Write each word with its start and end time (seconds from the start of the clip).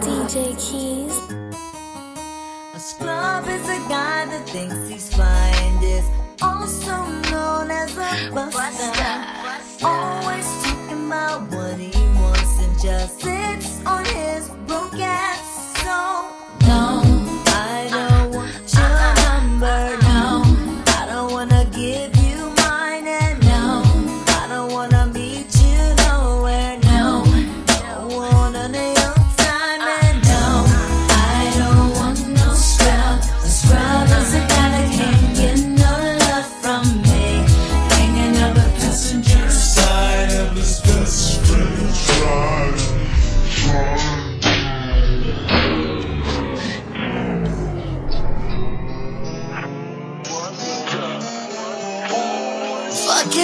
DJ 0.00 0.56
Keys. 0.58 1.16
A 2.74 2.80
scrub 2.80 3.46
is 3.46 3.68
a 3.68 3.78
guy 3.88 4.24
that 4.26 4.48
thinks 4.48 4.88
he's 4.88 5.14
fine, 5.14 5.82
is 5.82 6.06
also 6.40 7.04
known 7.30 7.70
as 7.70 7.96
a 7.96 8.30
buster. 8.32 8.99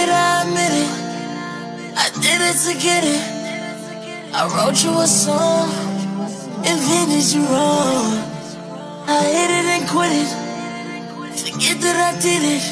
I 0.05 0.45
admit 0.45 0.73
it. 0.85 0.91
I 1.97 2.05
did 2.21 2.39
it 2.45 2.57
to 2.69 2.73
get 2.77 3.03
it. 3.03 3.23
I 4.37 4.45
wrote 4.53 4.77
you 4.83 4.93
a 5.01 5.07
song, 5.07 5.73
invented 6.61 7.25
you 7.33 7.41
wrong. 7.49 8.21
I 9.09 9.23
hit 9.25 9.49
it 9.49 9.65
and 9.65 9.83
quit 9.89 10.13
it. 10.13 10.29
Forget 11.41 11.81
that 11.81 11.97
I 11.97 12.11
did 12.21 12.43
it. 12.45 12.63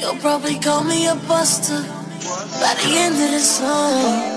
You'll 0.00 0.16
probably 0.16 0.58
call 0.58 0.84
me 0.84 1.06
a 1.06 1.16
buster 1.28 1.82
by 2.62 2.72
the 2.80 2.90
end 2.96 3.16
of 3.20 3.30
the 3.36 3.40
song. 3.40 4.36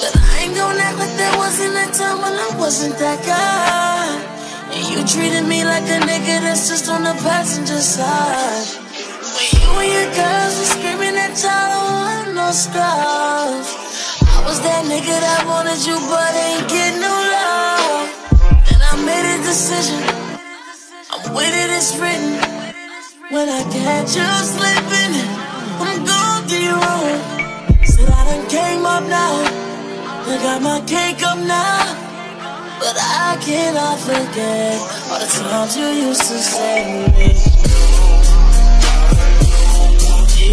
But 0.00 0.12
I 0.20 0.44
ain't 0.44 0.54
gonna 0.54 0.78
act 0.78 0.98
like 0.98 1.16
there 1.16 1.36
wasn't 1.38 1.76
a 1.76 1.86
time 1.96 2.18
when 2.20 2.34
I 2.34 2.50
wasn't 2.58 2.98
that 2.98 3.24
guy. 3.24 4.36
And 4.74 4.84
you 4.90 5.06
treated 5.06 5.46
me 5.46 5.64
like 5.64 5.84
a 5.84 6.00
nigga 6.04 6.42
that's 6.44 6.68
just 6.68 6.90
on 6.90 7.04
the 7.04 7.14
passenger 7.22 7.80
side. 7.80 8.66
When 9.36 9.48
you 9.56 9.70
and 9.80 9.92
your 9.96 10.10
screaming 11.36 11.68
don't 11.68 11.92
want 11.92 12.34
no 12.34 12.50
scrubs. 12.50 13.68
I 14.24 14.40
was 14.46 14.60
that 14.64 14.84
nigga 14.88 15.20
that 15.20 15.44
wanted 15.44 15.84
you, 15.84 15.96
but 16.08 16.32
ain't 16.32 16.64
get 16.68 16.96
no 16.96 17.12
love. 17.12 18.08
And 18.72 18.80
I 18.80 18.96
made 19.04 19.26
a 19.28 19.38
decision. 19.44 20.00
I'm 21.12 21.34
with 21.34 21.52
it, 21.52 21.70
it's 21.76 21.92
written. 22.00 22.40
When 23.28 23.48
I 23.48 23.62
catch 23.68 24.16
you 24.16 24.28
slipping, 24.48 25.12
I'm 25.76 26.04
gon' 26.08 26.48
get 26.48 26.62
you 26.62 26.72
wrong. 26.72 27.20
Said 27.84 28.08
I 28.08 28.22
done 28.24 28.48
came 28.48 28.86
up 28.86 29.04
now. 29.04 29.36
I 30.24 30.38
got 30.42 30.62
my 30.62 30.80
cake 30.86 31.22
up 31.22 31.38
now. 31.38 32.04
But 32.80 32.96
I 32.96 33.36
cannot 33.44 33.98
forget 33.98 34.80
all 35.10 35.20
the 35.20 35.26
times 35.26 35.76
you 35.76 35.86
used 36.08 36.22
to 36.22 36.38
say 36.38 37.08
me. 37.16 37.85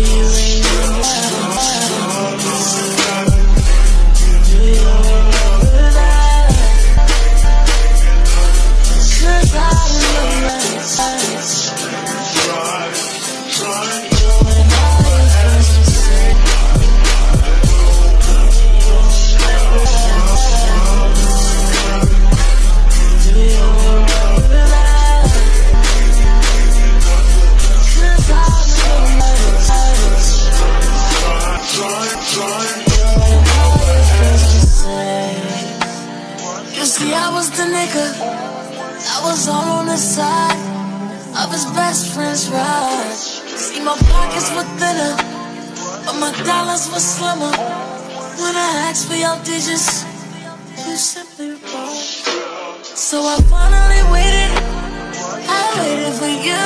You 0.03 0.53
I 37.85 39.19
was 39.25 39.49
all 39.49 39.79
on 39.79 39.87
the 39.87 39.97
side 39.97 40.55
of 41.35 41.51
his 41.51 41.65
best 41.75 42.13
friend's 42.15 42.47
ride. 42.47 43.11
See, 43.11 43.83
my 43.83 43.97
pockets 44.07 44.49
were 44.55 44.63
thinner, 44.79 45.19
but 46.05 46.15
my 46.15 46.31
dollars 46.47 46.87
were 46.87 47.03
slimmer. 47.03 47.51
When 48.39 48.55
I 48.55 48.87
asked 48.87 49.09
for 49.09 49.15
your 49.15 49.35
digits, 49.43 50.05
you 50.87 50.95
simply 50.95 51.51
replied. 51.51 51.99
So 52.95 53.19
I 53.23 53.35
finally 53.51 54.03
waited. 54.15 54.51
I 55.51 55.63
waited 55.83 56.13
for 56.15 56.31
you. 56.31 56.63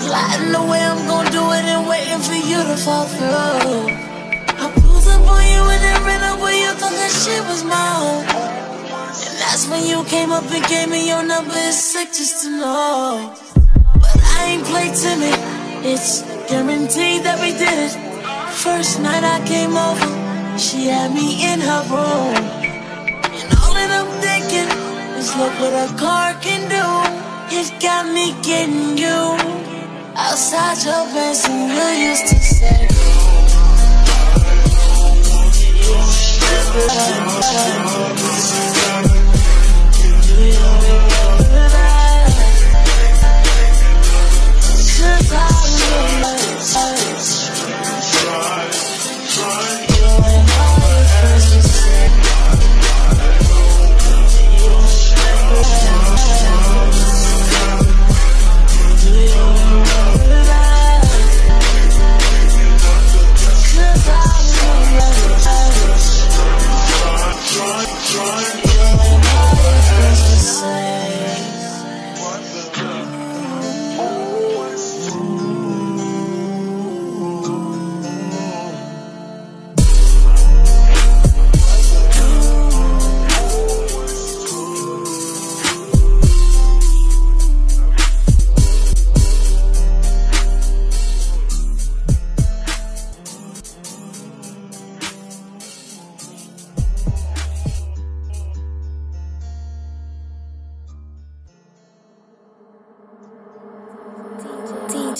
Plotting 0.00 0.52
the 0.52 0.62
way 0.64 0.80
I'm 0.80 1.06
gonna 1.06 1.30
do 1.30 1.44
it 1.52 1.64
and 1.68 1.86
waiting 1.86 2.20
for 2.24 2.32
you 2.32 2.56
to 2.56 2.76
fall 2.78 3.04
through. 3.04 3.92
I 4.48 4.72
pulled 4.80 5.06
up 5.08 5.28
on 5.28 5.44
you 5.44 5.60
and 5.60 5.82
then 5.84 6.04
ran 6.04 6.22
up 6.24 6.40
where 6.40 6.56
you 6.56 6.72
thought 6.72 6.96
that 6.96 7.12
shit 7.12 7.44
was 7.44 7.64
mine. 7.64 8.43
When 9.68 9.86
you 9.86 10.04
came 10.04 10.32
up 10.32 10.44
and 10.50 10.64
gave 10.66 10.88
me 10.88 11.08
your 11.08 11.22
number. 11.22 11.52
It's 11.54 11.76
sick 11.76 12.08
just 12.08 12.44
to 12.44 12.50
know. 12.50 13.34
But 13.54 14.20
I 14.38 14.44
ain't 14.50 14.64
play 14.64 14.88
timid. 14.94 15.38
It's 15.84 16.22
guaranteed 16.48 17.22
that 17.24 17.38
we 17.40 17.52
did 17.52 17.78
it. 17.86 17.94
First 18.64 19.00
night 19.00 19.24
I 19.24 19.38
came 19.46 19.76
over, 19.76 20.10
she 20.58 20.88
had 20.88 21.12
me 21.14 21.52
in 21.52 21.60
her 21.60 21.82
room. 21.92 22.34
And 23.40 23.48
all 23.60 23.74
that 23.78 23.90
I'm 24.00 24.10
thinking 24.24 24.68
is 25.18 25.28
look 25.36 25.54
what 25.60 25.74
a 25.86 25.88
car 25.98 26.34
can 26.40 26.62
do. 26.68 26.86
It 27.56 27.68
got 27.80 28.06
me 28.12 28.34
getting 28.42 28.98
you 28.98 29.20
outside 30.16 30.78
your 30.84 31.04
best, 31.14 31.48
and 31.48 31.72
you 31.72 32.08
used 32.08 32.26
to 32.28 32.38
say. 32.40 33.03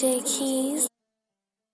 J 0.05 0.21
Keys. 0.21 0.94